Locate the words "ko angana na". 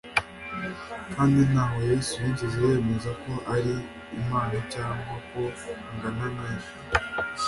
5.29-6.45